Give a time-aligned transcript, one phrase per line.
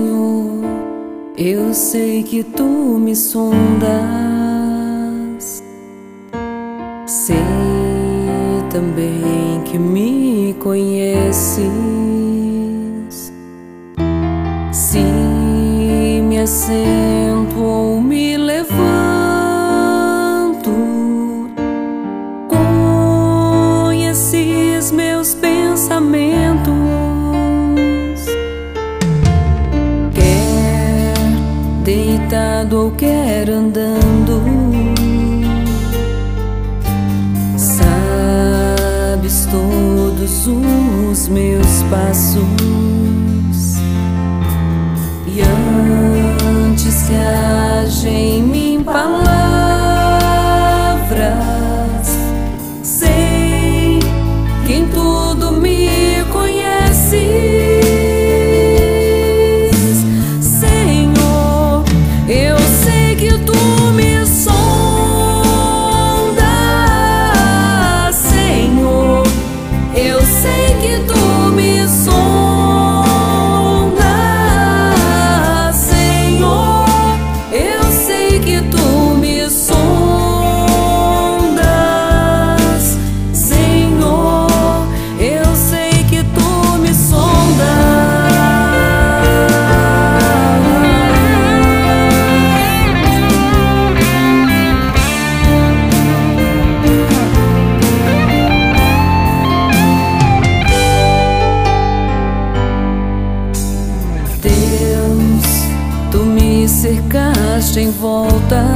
[0.00, 0.64] Senhor,
[1.36, 3.52] eu sei que tu me sondas,
[7.06, 7.36] sei
[8.70, 11.60] também que me conheces.
[14.72, 15.02] Se
[16.22, 17.29] me assento
[32.70, 34.42] deitado ou quer andando.
[37.58, 42.89] Sabes todos os meus passos.
[107.76, 108.69] Em volta.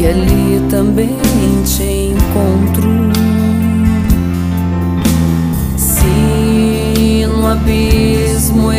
[0.00, 1.14] Que ali também
[1.62, 2.88] te encontro.
[5.76, 8.69] Se no abismo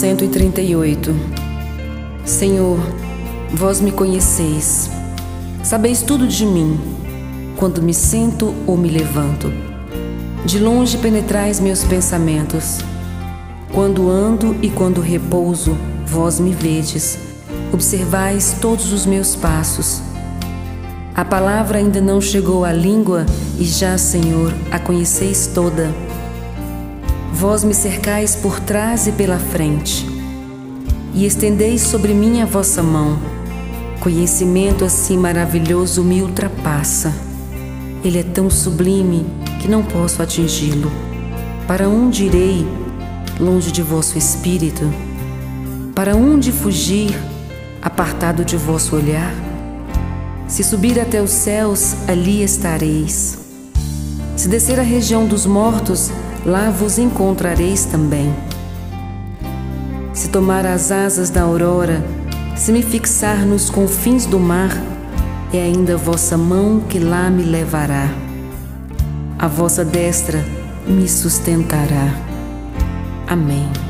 [0.00, 1.14] 138
[2.24, 2.78] Senhor,
[3.52, 4.90] vós me conheceis,
[5.62, 6.80] sabeis tudo de mim,
[7.58, 9.52] quando me sento ou me levanto.
[10.42, 12.78] De longe penetrais meus pensamentos.
[13.74, 15.76] Quando ando e quando repouso,
[16.06, 17.18] vós me vedes
[17.70, 20.00] observais todos os meus passos.
[21.14, 23.26] A palavra ainda não chegou à língua
[23.58, 26.09] e já, Senhor, a conheceis toda.
[27.32, 30.06] Vós me cercais por trás e pela frente,
[31.14, 33.18] e estendeis sobre mim a vossa mão.
[34.00, 37.14] Conhecimento assim maravilhoso me ultrapassa.
[38.04, 39.26] Ele é tão sublime
[39.60, 40.90] que não posso atingi-lo.
[41.66, 42.66] Para onde irei,
[43.38, 44.90] longe de vosso espírito?
[45.94, 47.14] Para onde fugir
[47.80, 49.32] apartado de vosso olhar?
[50.48, 53.38] Se subir até os céus, ali estareis.
[54.36, 56.10] Se descer à região dos mortos,
[56.44, 58.34] lá vos encontrareis também.
[60.12, 62.02] Se tomar as asas da aurora,
[62.60, 64.70] Se me fixar nos confins do mar,
[65.50, 68.06] é ainda vossa mão que lá me levará.
[69.38, 70.44] A vossa destra
[70.86, 72.14] me sustentará.
[73.26, 73.89] Amém.